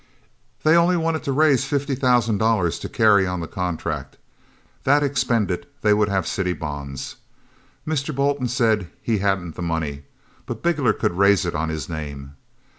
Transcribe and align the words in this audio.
They 0.63 0.75
only 0.75 0.97
wanted 0.97 1.21
to 1.25 1.31
raise 1.31 1.65
fifty 1.65 1.93
thousand 1.93 2.39
dollars 2.39 2.79
to 2.79 2.89
carry 2.89 3.27
on 3.27 3.39
the 3.39 3.47
contract 3.47 4.17
that 4.83 5.03
expended 5.03 5.67
they 5.83 5.93
would 5.93 6.09
have 6.09 6.25
city 6.25 6.53
bonds. 6.53 7.17
Mr. 7.87 8.11
Bolton 8.15 8.47
said 8.47 8.89
he 8.99 9.19
hadn't 9.19 9.53
the 9.53 9.61
money. 9.61 10.01
But 10.47 10.63
Bigler 10.63 10.93
could 10.93 11.15
raise 11.19 11.45
it 11.45 11.53
on 11.53 11.69
his 11.69 11.87
name. 11.87 12.35